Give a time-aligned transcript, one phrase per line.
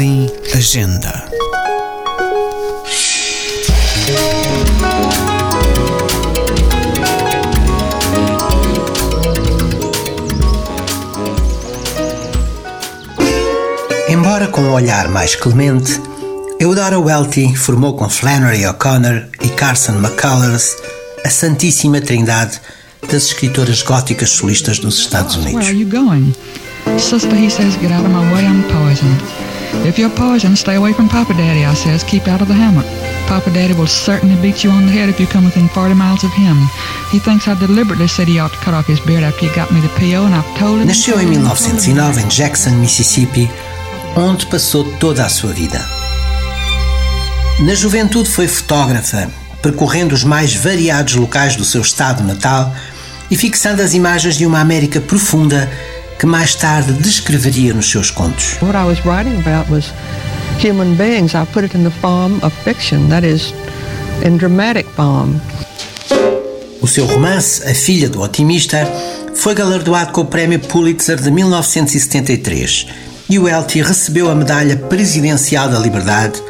[0.00, 1.28] Agenda.
[14.08, 16.00] Embora com um olhar mais clemente,
[16.58, 20.76] Eudora Welty formou com Flannery O'Connor e Carson McCullers
[21.26, 22.58] a Santíssima Trindade
[23.02, 25.66] das escritoras góticas solistas dos Estados Unidos.
[25.66, 26.32] Where are you going?
[26.98, 29.49] Sister, he says, get out of my way, I'm poisoned.
[29.86, 32.86] If you're poisoned, stay away from Papa Daddy, I says, keep out of the hammock.
[33.26, 36.24] Papa Daddy will certainly beat you on the head if you come within 40 miles
[36.24, 36.56] of him.
[37.10, 39.72] He thinks I deliberately said he ought to cut off his beard after he got
[39.72, 40.86] me the PO, and I've told him...
[40.86, 43.48] Nasceu em 1909 em Jackson, Mississippi,
[44.16, 45.84] onde passou toda a sua vida.
[47.60, 49.30] Na juventude foi fotógrafa,
[49.62, 52.74] percorrendo os mais variados locais do seu estado natal
[53.30, 55.70] e fixando as imagens de uma América profunda
[56.20, 58.58] que mais tarde descreveria nos seus contos.
[58.60, 59.90] What I was writing about was
[60.62, 61.34] human beings.
[61.34, 63.54] I put it in the form of fiction, that is,
[64.22, 65.40] in dramatic form.
[66.82, 68.86] O seu romance, A Filha do Otimista,
[69.34, 72.86] foi galardoado com o Prémio Pulitzer de 1973
[73.30, 76.42] e o Welty recebeu a Medalha Presidencial da Liberdade,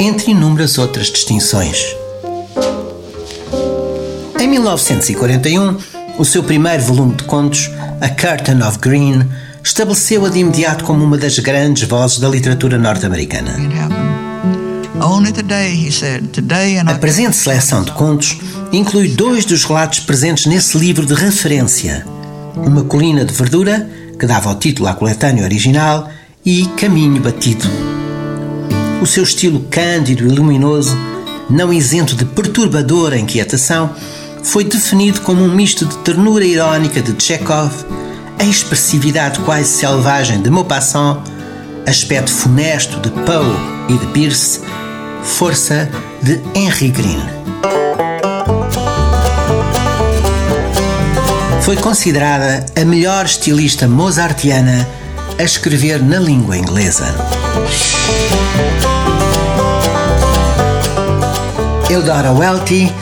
[0.00, 1.94] entre inúmeras outras distinções.
[4.40, 7.70] Em 1941, o seu primeiro volume de contos,
[8.00, 9.28] A Curtain of Green,
[9.62, 13.56] estabeleceu-a de imediato como uma das grandes vozes da literatura norte-americana.
[16.86, 18.38] A presente seleção de contos
[18.72, 22.06] inclui dois dos relatos presentes nesse livro de referência:
[22.56, 26.08] Uma Colina de Verdura, que dava o título à coletânea original,
[26.44, 27.68] e Caminho Batido.
[29.02, 30.96] O seu estilo cândido e luminoso,
[31.50, 33.90] não isento de perturbadora inquietação,
[34.44, 37.72] foi definido como um misto de ternura irónica de Chekhov,
[38.38, 41.18] a expressividade quase selvagem de Maupassant,
[41.86, 43.56] aspecto funesto de Poe
[43.88, 44.60] e de Pierce,
[45.22, 45.90] força
[46.22, 47.22] de Henry Green.
[51.62, 54.86] Foi considerada a melhor estilista mozartiana
[55.38, 57.14] a escrever na língua inglesa.
[61.88, 62.92] Eudora Welty,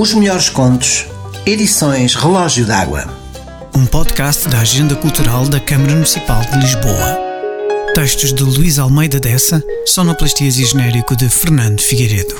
[0.00, 1.04] Os Melhores Contos,
[1.44, 3.04] Edições Relógio d'Água.
[3.76, 7.18] Um podcast da Agenda Cultural da Câmara Municipal de Lisboa.
[7.94, 12.34] Textos de Luís Almeida Dessa, sonoplastias e genérico de Fernando Figueiredo.